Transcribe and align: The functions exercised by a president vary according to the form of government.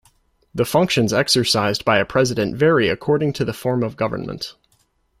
The 0.55 0.65
functions 0.65 1.13
exercised 1.13 1.85
by 1.85 1.99
a 1.99 2.05
president 2.07 2.55
vary 2.55 2.89
according 2.89 3.33
to 3.33 3.45
the 3.45 3.53
form 3.53 3.83
of 3.83 3.97
government. 3.97 4.55